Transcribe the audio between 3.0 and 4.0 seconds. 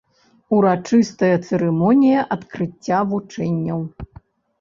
вучэнняў.